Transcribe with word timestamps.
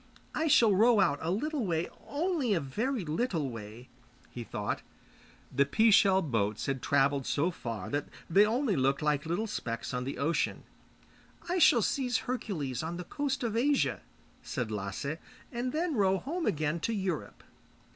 'I 0.33 0.47
shall 0.47 0.73
row 0.73 0.99
out 0.99 1.19
a 1.21 1.29
little 1.29 1.63
way 1.63 1.87
only 2.07 2.55
a 2.55 2.59
very 2.59 3.05
little 3.05 3.51
way,' 3.51 3.87
he 4.31 4.43
thought. 4.43 4.81
The 5.55 5.63
pea 5.63 5.91
shell 5.91 6.23
boats 6.23 6.65
had 6.65 6.81
travelled 6.81 7.27
so 7.27 7.51
far 7.51 7.87
that 7.91 8.07
they 8.27 8.43
only 8.43 8.75
looked 8.75 9.03
like 9.03 9.27
little 9.27 9.45
specks 9.45 9.93
on 9.93 10.03
the 10.03 10.17
ocean. 10.17 10.63
'I 11.47 11.59
shall 11.59 11.83
seize 11.83 12.17
Hercules 12.25 12.81
on 12.81 12.97
the 12.97 13.03
coast 13.03 13.43
of 13.43 13.55
Asia,' 13.55 14.01
said 14.41 14.71
Lasse, 14.71 15.17
'and 15.51 15.71
then 15.71 15.93
row 15.93 16.17
home 16.17 16.47
again 16.47 16.79
to 16.79 16.93
Europe. 16.95 17.43